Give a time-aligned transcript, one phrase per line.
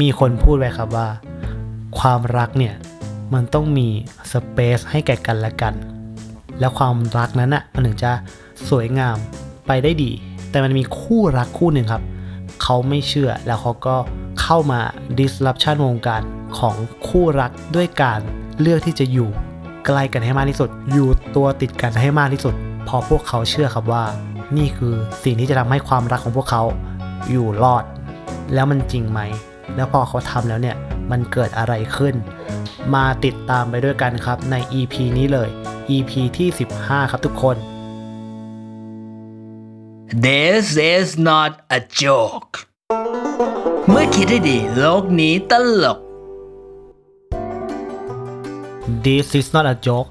[0.00, 1.08] มีคนพูดไว้ครับว่า
[1.98, 2.74] ความรักเนี่ย
[3.34, 3.88] มันต้องมี
[4.32, 5.74] สเปซให้แก่กันและกัน
[6.60, 8.12] แล้วความรักนั้นอะมันถึงจะ
[8.68, 9.16] สวยงาม
[9.66, 10.10] ไปได้ดี
[10.50, 12.02] แต่มันมีคู่รักคู่หนึ่งครับ
[12.62, 13.96] เขาไม่เชื่อแล้วเขาก็
[14.42, 14.80] เข้ามา
[15.18, 16.22] disruption วงการ
[16.58, 16.74] ของ
[17.08, 18.20] คู่รักด้วยการ
[18.60, 19.28] เลือกที่จะอยู่
[19.86, 22.54] ใกล้กันให้มากที่สุด อยู่ตัวติดกันให้มากที่สุด
[22.84, 24.04] เพอพวกเขาเชื่อครับว่า
[24.56, 26.62] นี่คือสิ่งที่จะทำให้ความรักของพวกเขา
[27.30, 27.84] อยู่รอด
[28.54, 29.20] แล้วมันจริงไหม
[29.76, 30.76] แล้วพอเขาทำแล้วเนี่ย
[31.10, 32.14] มันเกิดอะไรขึ้น
[32.94, 35.48] มาติดตามไปด้วยกันครับใน EP นี้เลย
[35.90, 36.48] EP ที่
[36.80, 37.56] 15 ครับทุกคน
[40.24, 40.64] This
[40.94, 42.52] is not a joke
[43.88, 45.52] เมื่อคิดให้ดีโลกนี้ต
[45.82, 45.98] ลก
[49.04, 50.10] This is not a joke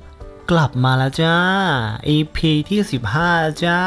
[0.52, 1.36] กลับมาแล้วจ้า
[2.16, 2.40] EP
[2.70, 2.80] ที่
[3.22, 3.80] 15 จ้า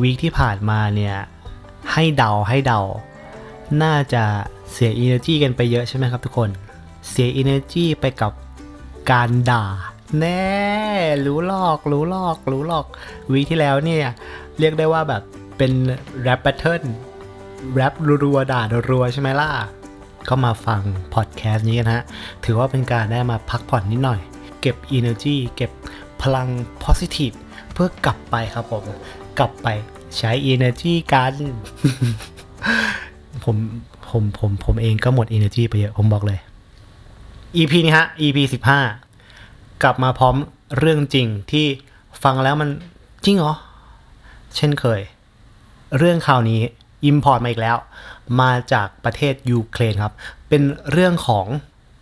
[0.00, 1.16] วีคที่ผ่านมาเนี่ย
[1.92, 2.80] ให้เดาให้เดา
[3.82, 4.24] น่าจะ
[4.72, 6.50] เสีย energy กันไปเยอะใช่ไหมครับทุกคน
[7.08, 8.32] เสีย energy ไปกับ
[9.10, 9.64] การด่า
[10.20, 10.48] แน่
[11.26, 12.86] รู้หลอก รู้หลอก รู้หลอก
[13.32, 14.12] วีที่แล้วเนี่ย
[14.58, 15.22] เรียกได้ว่าแบบ
[15.58, 15.72] เป็น
[16.22, 16.82] แรป b บ t เทิล
[17.74, 19.50] แรปรัวๆด่ารัวๆใช่ไหมล่ะ
[20.28, 20.80] ก็มาฟัง
[21.14, 22.02] พอดแคสต์นี้กันฮะ
[22.44, 24.20] ถือว่าเป็นการได้มาพักผ่อนนิดหน่อย
[24.60, 25.70] เก็บ energy เก็บ
[26.22, 26.48] พลัง
[26.84, 27.36] positive
[27.72, 28.84] เพื่อกลับไปครับผม
[29.38, 29.68] กลับไป
[30.18, 31.34] ใช้ energy กัน
[33.44, 33.56] ผม
[34.10, 36.38] ผมผมผมเองก็หมด energy ไปเยอะ ผมบอกเลย
[37.56, 38.38] EP นี้ฮะ EP
[39.06, 40.34] 15กลับมาพร้อม
[40.78, 41.66] เรื่องจริงที่
[42.22, 42.68] ฟังแล้วมัน
[43.24, 43.54] จริงเหรอ
[44.56, 45.00] เช่นเคย
[45.98, 46.60] เรื่องข่าวนี้
[47.04, 47.76] import มาอีกแล้ว
[48.40, 50.14] มาจากประเทศยูเครนครับ
[50.48, 51.46] เป็นเรื่องของ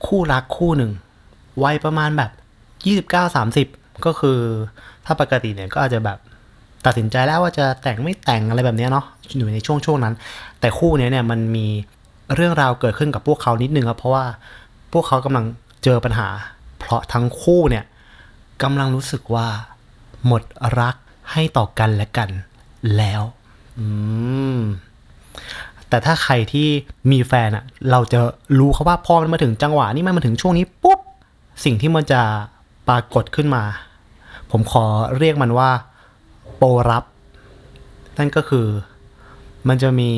[0.07, 0.93] คู่รักคู่หนึ่ง
[1.63, 2.31] วัยประมาณแบบ
[3.35, 4.39] 29-30 ก็คือ
[5.05, 6.19] ถ้าปกติเนี่ยก็อาจจะแบบ
[6.87, 10.15] ตัดสินใจแล้วว่าจะแต่งไม่แต่งอะไรแบบเนี้ยเนาะอยู่ในช่วงช่วงนั้น
[10.61, 11.67] แต่คู่เนี้ยเนี่ยมันมี
[12.35, 14.25] เรื่องราวเกิดขึ้นกับพวกเขานิดนึงครับเพราะว่า
[14.93, 15.45] พวกเขากำลัง
[15.85, 16.29] เจอปัญหา
[16.79, 17.85] เพราะทั้งคู่เนี่ย
[18.63, 19.49] กำลังรู้สึกว่า
[20.27, 20.43] หมด
[20.81, 20.97] รัก
[21.33, 22.29] ให้ต่อกันและกัน
[22.97, 23.23] แล้ว
[23.79, 23.87] อื
[24.57, 24.59] ม
[25.89, 26.69] แต่ถ้าใครที่
[27.11, 28.19] มีแฟนอะเราจะ
[28.59, 31.01] รู้เขาว่าพอมันมาถึงจังหวะนี้มันมาถึงช่วงนี้ปุ๊บ
[31.65, 32.23] สิ่งที่มันจะ
[32.89, 33.65] ปรากฏขึ้นมา
[34.51, 34.85] ผมขอ
[35.19, 35.71] เรียกมันว่า
[36.57, 37.05] โปรรับ
[38.19, 38.67] นั่นก็คือ
[39.69, 40.13] มันจะมี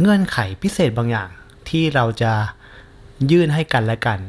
[0.00, 1.28] เงื่อนไขพิเศษบางอย่าง
[1.68, 2.32] ที่เราจะ
[3.30, 4.20] ยื่นให้กันและกัน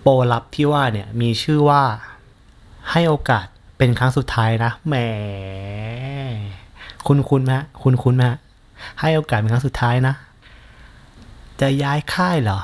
[0.00, 1.82] โปรรับที่ว่าเนี่ยมีชื่อว่า
[2.90, 3.46] ให้โอกาส
[3.78, 4.94] เป็นครั้งสุดท้ายนะแหม
[7.06, 8.38] คุณคุณไหมฮะคุณคุณไหมฮะ
[9.00, 10.14] ให้โอกาสเป็นครั้งสุดท้ายนะ
[11.60, 12.60] จะย้ายค่ายเหรอ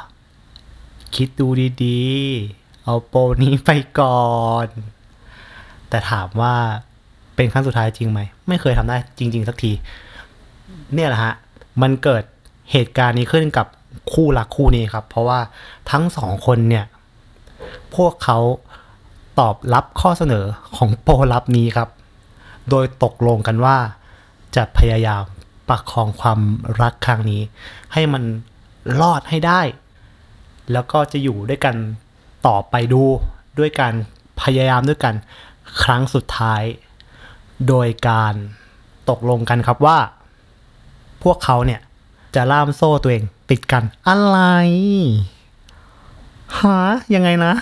[1.16, 1.46] คิดดู
[1.84, 4.30] ดีๆ เอาโปรนี้ไปก่อ
[4.66, 4.68] น
[5.88, 6.54] แต่ถามว่า
[7.36, 9.72] เป็นครั้งสุดท้ายจริงไหม ไม่เคยทำได้จริง ๆ สักที
[10.94, 11.34] เนี่ยแหละฮะ
[11.82, 12.24] มันเกิด
[12.72, 13.66] เหตุการณ์นี้ขึ้นกับ
[14.12, 15.40] คู่รักคู่นี้ครับ เพราะว่า
[15.90, 16.84] ทั้งสองคนเนี่ย
[17.96, 18.38] พวกเขา
[19.40, 20.44] ตอบรับข้อเสนอ
[20.76, 21.88] ของโปรรับนี้ครับ
[22.70, 23.76] โดยตกลงกันว่า
[24.56, 25.22] จะพยายาม
[25.68, 26.40] ประคองความ
[26.82, 27.42] รักครั้งนี้
[27.92, 28.22] ให้มัน
[29.00, 29.60] รอดให้ได้
[30.72, 31.76] แล้วก็จะอยู่ด้วยกัน
[32.46, 33.02] ต่อไปดู
[33.58, 33.94] ด้วยการ
[34.42, 35.14] พยายามด้วยกัน
[35.82, 36.62] ครั้งสุดท้าย
[37.68, 38.34] โดยการ
[39.10, 39.98] ตกลงกันครับว่า
[41.24, 41.80] พวกเขาเนี่ย
[42.34, 44.38] จะล่ามโซ่ตัวเอง ติดกัน อะไร
[46.58, 46.76] หา
[47.14, 47.54] ยังไงนะ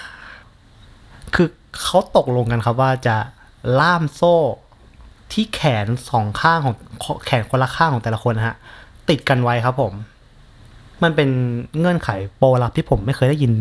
[1.34, 1.48] คือ
[1.82, 3.16] เขาตกลงกันครับว่าจะ
[3.80, 4.34] ล่ามโซ่
[5.32, 6.72] ที่แขนสองข้างขอ
[7.14, 8.56] งแขนคนละข้างของแต่ละคนนะฮะ
[9.08, 9.92] ติดกันไว้ครับผม
[11.02, 11.28] มันเป็น
[11.78, 13.52] เงื่อนไขโปรลับที่ผมไม่เคยได้ยิน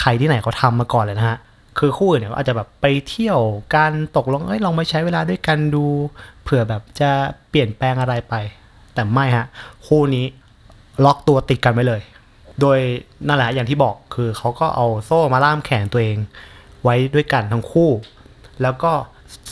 [0.00, 1.38] ใครที่ไหนเขาทำมาก่อนเลยนะฮะ
[1.78, 3.38] คือคู่อื่นเนี่ยอาจจะแบบไปเที่ยว
[3.76, 5.84] การตกลงเอ้ยลองไปใช้เวลาด้วยกันดู
[6.42, 7.10] เผื่อแบบจะ
[7.50, 8.34] เปลี่ยนแปลงอะไรไป
[8.98, 9.46] แต่ไม่ฮะ
[9.86, 10.26] คู่นี้
[11.04, 12.02] ล็อกตัวติดกันไว้เลย
[12.60, 12.78] โดย
[13.26, 16.18] นั่นแหละอย่างที่บอกคือเขาก็เอาโซ่มาล่ามแขนตัวเอง
[16.82, 17.90] ไว้ด้วยกันทั้งคู่
[18.62, 18.92] แล้วก็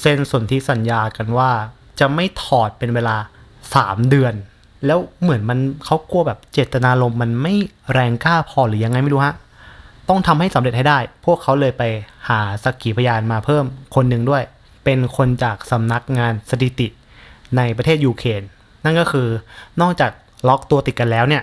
[0.01, 1.51] เซ็นสนธิสัญญากันว่า
[2.01, 3.17] จะไม่ถอดเป็นเวลา
[3.65, 4.35] 3 เดือน
[4.87, 7.55] แล้วเหมือนมันเขากลัวแบบเจตนารมณ์มันไม่
[7.93, 9.35] แรงกล้าพอหรือยังไงไม่รู้ฮะ
[10.09, 11.83] ต้องทำให้สำเร็จให้ได้ พวกเขาเลยไป
[12.29, 13.65] หาสักขีพยานมาเพิ่ม
[13.95, 14.43] คนหนึ่งด้วย
[14.85, 16.89] เป็นคนจากสำนักงานสถิติ
[17.57, 18.43] ในประเทศยูเครน
[18.87, 19.29] นั่นก็คือ
[19.81, 20.13] นอกจาก
[20.49, 21.43] ล็อกตัวติดกันแล้วเนี่ย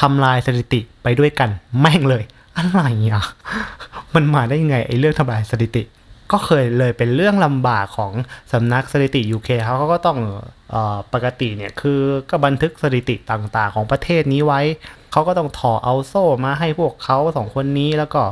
[0.00, 1.50] ทำลายสถิติไปด้วยกัน
[1.80, 2.22] แม่งเลย
[2.56, 2.80] อะไร
[3.12, 3.24] อะ
[4.14, 5.82] มันมาได้ยังไงไอ้เรื่องทำลายสถิติ
[6.32, 8.12] ก็เคยเลยเป็นเรื่องลำบากของ
[8.52, 10.18] สำนักสถิติ UK เขาก็ต้อง
[10.74, 12.00] ออปกติเนี่ยคือ
[12.30, 14.60] ก็บันทึกสถิติต่างๆ ของประเทศนี้ไว้
[15.12, 18.22] เขาก็ต้องถอเอาโซ่มาให้พวกเขาสองคนนี้แล้วก็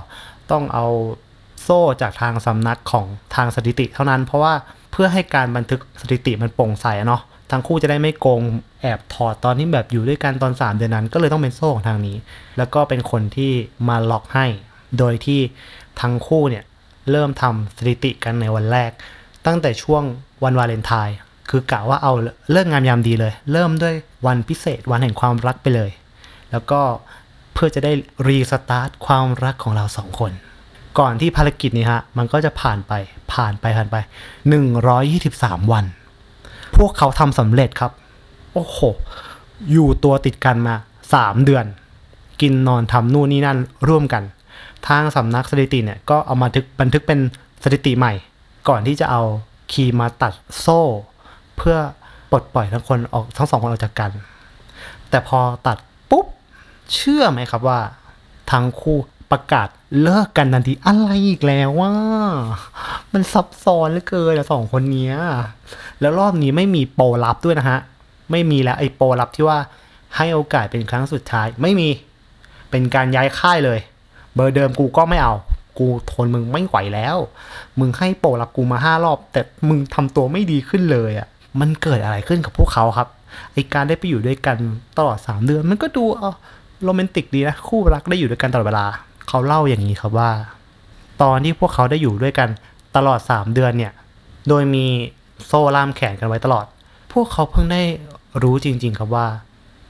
[0.51, 0.87] ต้องเอา
[1.63, 4.55] โซ่จากทางสำนักของทางสถิติเท่านั้นเพราะว่า
[4.97, 8.43] เพื่อให้การบันทึกสถิติมันโปร่งใสเนาะททั้งคู่จะได้ไม่โกง
[8.81, 12.17] แอบถอดตอนที่แบบอยู่ด้วยกันตอน 3 เดือนนั้น ก็เลยต้องเป็นโซ่ของทางนี้
[12.59, 13.53] แล้วก็เป็นคนที่
[13.89, 14.47] มาล็อกให้
[14.99, 15.41] โดยที่
[16.01, 16.65] ทั้งคู่เนี่ย
[17.11, 18.91] เริ่มทำสถิติกันในวันแรก
[19.47, 20.03] ตั้งแต่ช่วง
[20.45, 21.17] วันวาเลนไทน์
[21.51, 22.13] คือกะว่าเอา
[22.51, 23.95] เลิกงามยามดีเลย เริ่มด้วย
[24.27, 25.91] วันพิเศษวันแห่งความรักไปเลย
[26.51, 26.81] แล้วก็
[27.55, 27.93] เพื่อจะได้
[28.27, 30.33] รีสตาร์ทความรักของเราสองคน
[30.99, 32.93] ก่อนที่ภารกิจนี้ฮะ มันก็จะผ่านไป
[33.33, 33.97] ผ่านไปผ่านไป
[34.85, 35.85] 123 วัน
[36.77, 37.93] พวกเขาทำสำเร็จครับ
[38.55, 38.79] โอ้โห
[39.73, 40.75] อยู่ตัวติดกันมา
[41.11, 41.65] 3 เดือน
[42.41, 43.59] กินนอนทำนู่นนี่นั่น
[43.89, 44.23] ร่วมกัน
[44.89, 47.21] ทางสำนักสถิติเนี่ย ก็เอามาทึกบันทึกเป็น
[47.63, 48.13] สถิติใหม่
[48.69, 49.23] ก่อนที่จะเอา
[49.73, 50.81] คีย์มาตัดโซ่
[51.57, 51.77] เพื่อ
[52.31, 54.11] ปลดปล่อยทั้งคนออกทั้งสองคนออกจากกัน
[55.11, 55.79] แต่พอตัด
[56.11, 56.27] ปุ๊บ
[56.93, 57.81] เชื่อไหมครับว่า
[58.53, 58.99] ทั้งคู่
[59.31, 59.69] ประกาศ
[60.03, 61.93] เลิกกันทันทีอะไรอีกแล้วว่า
[63.13, 65.15] มันซับซ้อนเหลือเกินอะสองคนเนี้ย
[66.01, 67.79] แล้วรอบนี้ไม่มีโปรลับด้วยนะฮะ
[68.31, 69.59] ไม่มีแล้วไอ้โปรลับที่ว่า
[70.17, 71.89] ให้โอกาสเป็นครั้งสุดท้ายไม่มี
[72.71, 73.79] เป็นการย้ายค่ายเลย
[74.35, 75.35] เบอร์เดิมกูก็ไม่เอา
[75.79, 77.17] กูทนมึงไม่ไหวแล้ว
[77.79, 81.29] มึงให้โปรลับกูมาห้ารอบ แต่มึงทำตัวไม่ดีขึ้นเลยอะ่ะ
[81.61, 83.09] มันเกิดอะไรขึ้นกับพวกเขาครับ
[83.53, 84.57] ไอการได้ไปอยู่ด้วยกัน
[84.99, 86.35] ตลอดสามเดือน มันก็ดูเออ
[86.85, 88.87] โรแมนติกดีนะ คู่รักได้อยู่ด้วยกันตลอดเวลา
[89.29, 90.31] เขาเล่าอย่างนี้ครับว่า
[91.23, 92.49] ตอนที่พวกเขาได้อยู่ด้วยกัน
[92.97, 93.93] ตลอด 3 เดือนเนี่ย
[94.49, 94.87] โดยมี
[95.47, 96.67] โซ่ล่ามแขนกันไว้ตลอด
[97.13, 97.83] พวกเขาเพิ่งได้
[98.43, 99.27] รู้จริง ๆ ครับว่า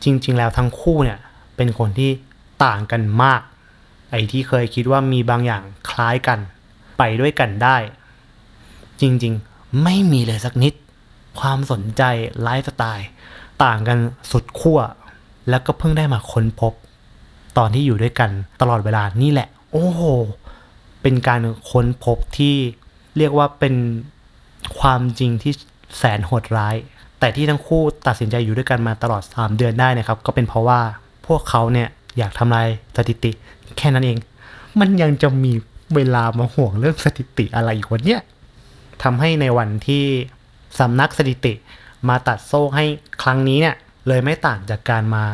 [0.04, 1.18] จริง ๆ แล้วทั้งคู่เนี่ย
[1.56, 2.10] เป็นคนที่
[2.64, 3.40] ต่างกันมาก
[4.10, 6.38] ไอ้ที่เคยคิดว่ามีบางอย่างคล้ายกัน
[6.98, 7.76] ไปด้วยกันได้
[9.00, 10.72] จริง ๆ ไม่มีเลยสักนิด
[11.40, 12.02] ความสนใจ
[12.42, 13.08] ไลฟ์สไตล์
[13.64, 13.98] ต่างกัน
[14.30, 14.80] สุดขั้ว
[15.50, 16.72] แล้วก็เพิ่งได้มาค้นพบ
[17.58, 18.30] ตอนที่อยู่ด้วยกัน
[18.60, 20.02] ตลอดเวลานี่แหละ โอ้โห
[21.02, 21.40] เป็นการ
[21.70, 22.54] ค้นพบที่
[23.16, 23.74] เรียกว่าเป็น
[24.78, 25.52] ความจริงที่
[25.98, 26.76] แสนโหดร้าย
[27.20, 30.80] แต่ที่ทั้งคู่ตัดสินใจอยู่ด้วยกันมาตลอด 3 เดือนได้นะครับ ก็เป็นเพราะว่า
[31.26, 32.66] พวกเขาเนี่ยอยากทำลาย
[32.96, 33.30] สถิติ
[33.78, 34.18] แค่นั้นเอง
[34.80, 35.52] มันยังจะมี
[35.94, 38.20] เวลามาห่วงเรื่องสถิติอะไรอีกวันเนี้ย
[39.02, 40.04] ทำให้ในวันที่
[40.80, 41.52] สำนักสถิติ
[42.08, 42.84] มาตัดโซ่ให้
[43.22, 43.76] ครั้งนี้เนี่ย
[44.08, 45.24] เลยไม่ต่างจากการมา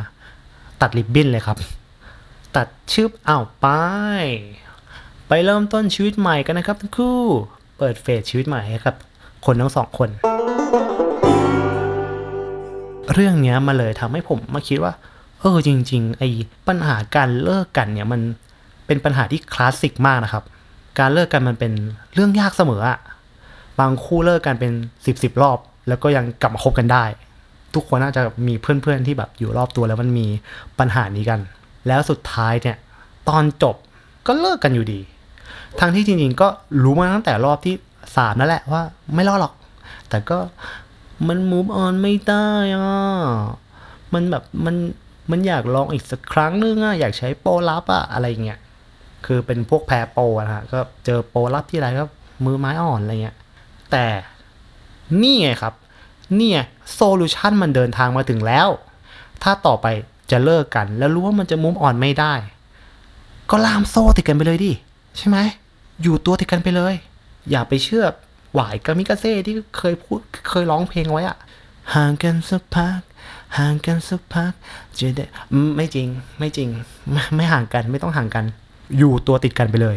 [0.81, 1.59] ตัดริบบิ้นเลยครับ
[2.57, 3.67] ตัดชืบอ้าวไป
[5.29, 7.19] ไปเริ่มต้นชีวิตใหม่กันนะครับทั้งคู่
[7.79, 8.95] เปิดเฟสชีวิตใหม่ให้กับ
[9.47, 10.09] คนทั้งสองคน
[13.13, 14.93] เรื่องเนี้ยมาเลยทำให้ผมมาคิดว่า
[15.41, 16.29] เออจริง ๆ ไอ้
[16.69, 18.21] ปัญหาการเลิกกันเนี่ยมัน
[18.87, 20.45] เป็นปัญหาที่คลาสสิกมากนะครับ
[20.99, 21.73] การเลิกกันมันเป็น
[22.15, 22.99] เรื่องยากเสมออะ
[23.81, 24.73] บางคู่เลิกกันเป็น
[25.07, 25.59] สิบสิบรอบ
[25.89, 27.05] แล้วก็ยังกลับมาคบกันได้
[27.75, 30.27] ทุกคนน่าจะมีเพื่อนๆที่แบบอยู่รอบตัวแล้วมันมี
[30.79, 31.41] ปัญหานี้กัน
[31.87, 32.77] แล้วสุดท้ายเนี่ย
[33.29, 33.77] ตอนจบ
[34.27, 35.01] ก็เลิกกันอยู่ดี
[35.81, 36.49] ทั้งที่จริงๆก็
[36.83, 37.75] รู้มาตั้งแต่รอบที่
[38.17, 38.83] สามนั่นแหละว่า
[39.15, 39.55] ไม่รอดหรอก
[40.09, 40.39] แต่ก็
[41.29, 42.91] มัน move on ไม่ได้อะ
[44.15, 44.77] มันแบบมัน
[45.31, 48.59] มันอยากลองอีกสักครั้งนึงอะอยากใช้โปรลับอะอะไรเงี้ย
[49.27, 52.05] คือเป็นพวกแพรโปรนะฮะก็เจอโปรลับที่ไรก็
[52.45, 53.37] มือไม้อ่อนอะไรเงี้ย
[53.93, 54.07] แต่
[55.23, 55.75] นี่ไงครับ
[56.37, 56.61] เนี่ย
[56.95, 58.69] โซลูชันมันเดินทางมาถึงแล้ว
[59.43, 59.87] ถ้าต่อไป
[60.31, 62.35] จะเลิกกัน แล้วรู้ว่ามันจะมุมอ่อนไม่ได้
[63.51, 64.73] ก็ล่ามโซ่ติดกันไปเลยดิ
[65.17, 65.39] ใช่ไหม
[66.03, 66.95] อยู่ตัวติดกันไปเลย
[67.51, 68.05] อย่าไปเชื่อ
[68.55, 71.37] หวายกามิกาเซ่ที่เคยพูดเคยร้องเพลงไว้อะ
[71.95, 73.01] ห่างกันสักพัก
[73.59, 74.53] ห่างกันสักพัก
[74.99, 75.25] จะได้
[75.77, 76.09] ไม่จริง
[76.39, 76.69] ไม่จริง
[77.13, 78.45] ไม่ไม่ห่างกันไม่ต้องห่างกัน
[78.99, 79.97] อยู่ตัวติดกันไปเลย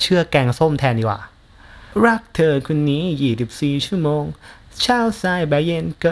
[0.00, 1.20] เชื่อแกงส้มแทนดีกว่า
[2.04, 3.02] รักเธอคนนี้
[3.44, 4.24] 24 ชั่วโมง
[4.80, 6.10] เช้าสายบ่ายเย็นก็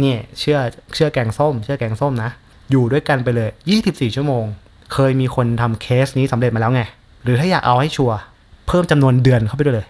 [0.00, 0.58] เนี่ยเชื่อ
[0.94, 2.30] เชื่อแกงส้ม เชื่อแกงส้มนะ
[2.70, 3.50] อยู่ด้วยกันไปเลย
[3.82, 4.44] 24 ชั่วโมง
[4.92, 6.82] เคยมีคนทำเคสนี้สำเร็จมาแล้วไง
[7.22, 8.18] หรือถ้าอยากเอาให้ชัวร์
[8.66, 9.88] เพิ่มจำนวนเดือนเข้าไปด้วยเลย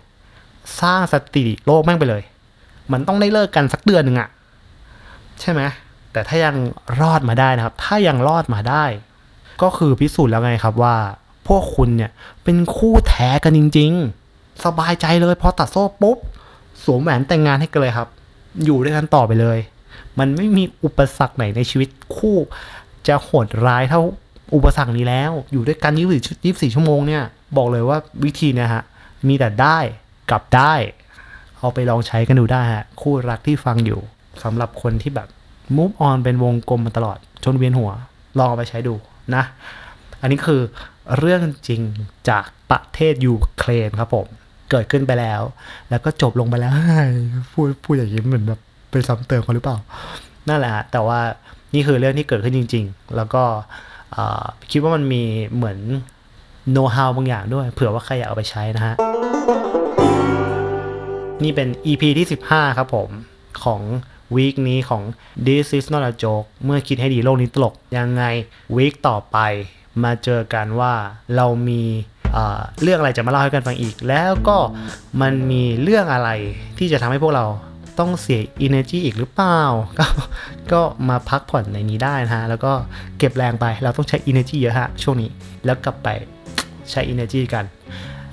[0.81, 2.23] สร้างสติโลกแม่งไปเลย
[2.93, 4.29] มันต้องได้เลิกกันสักเดือนหนึ่งอะ
[5.41, 5.63] ใช่ไหม
[6.13, 6.57] แต่ถ้ายัง
[7.01, 8.85] รอดมาได้นะครับ ถ้ายังรอดมาได้
[9.63, 10.97] ก็คือพิสูจน์แล้วไงครับว่า
[11.49, 12.11] พวกคุณเนี่ย
[12.45, 13.93] เป็นคู่แท้กันจริง
[14.29, 16.19] ๆ สบายใจเลยพอตัดโซ่ปุ๊บ
[16.85, 18.09] สวมแหวนแต่งงานให้กันเลยครับ
[18.65, 19.59] อยู่ด้วยกันต่อไปเลย
[20.19, 22.37] มันไม่มีอุปสรรคไหนในชีวิตคู่
[23.09, 24.03] จะโหดร้ายเท่า
[24.55, 27.23] อุปสรรคนี้แล้ว อยู่ด้วยกัน24 24ชั่วโมงเนี่ย
[27.57, 28.83] บอกเลยว่าวิธีเนะฮะ
[29.29, 29.79] มีแต่ได้
[30.31, 30.75] กับได้
[31.59, 34.01] เอาไปลองใช้กันดูได้ฮะ คู่รักที่ฟังอยู่
[34.43, 35.29] สำหรับคนที่แบบ
[35.77, 37.91] move on เป็นวงกลมมาตลอดจนเวียนหัว
[38.39, 38.95] ลองเอาไปใช้ดู
[39.35, 39.45] นะ
[40.21, 40.61] อันนี้คือ
[41.19, 41.81] เรื่องจริง
[42.29, 44.27] จากประเทศยูเครนครับผม
[44.71, 45.43] เกิดขึ้นไปแล้ว
[45.91, 46.73] แล้วก็จบลงไปแล้ว
[47.53, 48.61] พูดพูดอย่างนี้เหมือนแบบ
[48.97, 49.77] ไปซ้ำเติมเขาหรือเปล่า
[50.49, 51.21] นั่นแหละฮะแต่ว่า
[51.75, 53.45] นี่คือเรื่องที่เกิดขึ้นจริง ๆ แล้วก็
[54.71, 55.23] คิดว่ามันมี
[55.55, 55.79] เหมือน
[56.71, 58.95] โน้ตฮาวบางอย่างด้วย เผื่อว่าใครอยากเอาไปใช้นะฮะ
[61.45, 63.09] นี่เป็น EP ที่ 15 ครับผม
[63.65, 63.81] ของ
[64.35, 65.03] วีคนี้ของ
[65.47, 68.25] This is not a joke เมื่อคิดให้ดีโลกนี้ตลก ยังไง
[68.77, 69.39] วีคต่อไป
[70.05, 70.95] มาเจอกันว่า
[71.37, 71.83] เรามี
[72.83, 74.59] เรื่องอะไรจะมาเล่าให้กันฟังอีก แล้วก็
[75.21, 76.31] มันมีเรื่องอะไร
[76.79, 77.47] ที่จะทำให้พวกเรา
[77.99, 79.61] ต้องเสีย energy อีกหรือเปล่า
[79.99, 80.07] ก็
[80.73, 82.73] ก็มาพักผ่อนในนี้ได้นะฮะ แล้วก็
[83.19, 85.31] เก็บแรงไป เราต้องใช้ energy เยอะฮะ ช่วงนี้
[85.65, 86.09] แล้วกลับไป
[86.91, 87.65] ใช้ energy กัน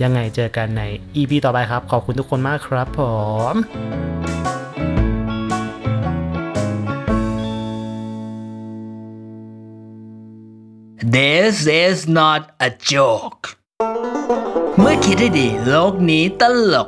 [0.03, 0.83] ยังไงเจอกันใน
[1.15, 3.01] EP ต่อไปครับ ขอบคุณทุกคนมากครับผ
[3.53, 3.55] ม
[11.15, 13.43] This is not a joke
[14.79, 16.43] เมื่อคิดให้ดีโลกนี้ต
[16.73, 16.75] ล